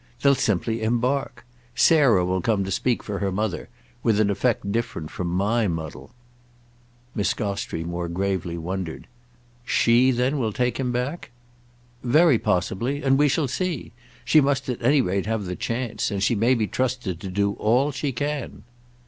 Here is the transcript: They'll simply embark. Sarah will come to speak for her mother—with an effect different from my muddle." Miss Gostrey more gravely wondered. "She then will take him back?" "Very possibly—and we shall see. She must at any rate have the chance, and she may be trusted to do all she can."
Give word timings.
They'll 0.23 0.33
simply 0.33 0.81
embark. 0.81 1.45
Sarah 1.75 2.25
will 2.25 2.41
come 2.41 2.63
to 2.63 2.71
speak 2.71 3.03
for 3.03 3.19
her 3.19 3.31
mother—with 3.31 4.19
an 4.19 4.31
effect 4.31 4.71
different 4.71 5.11
from 5.11 5.27
my 5.27 5.67
muddle." 5.67 6.09
Miss 7.13 7.35
Gostrey 7.35 7.83
more 7.83 8.07
gravely 8.07 8.57
wondered. 8.57 9.05
"She 9.63 10.09
then 10.09 10.39
will 10.39 10.53
take 10.53 10.79
him 10.79 10.91
back?" 10.91 11.29
"Very 12.03 12.39
possibly—and 12.39 13.19
we 13.19 13.27
shall 13.27 13.47
see. 13.47 13.91
She 14.25 14.41
must 14.41 14.67
at 14.69 14.81
any 14.81 15.01
rate 15.01 15.27
have 15.27 15.45
the 15.45 15.55
chance, 15.55 16.09
and 16.09 16.23
she 16.23 16.33
may 16.33 16.55
be 16.55 16.65
trusted 16.65 17.19
to 17.19 17.29
do 17.29 17.51
all 17.59 17.91
she 17.91 18.11
can." 18.11 18.63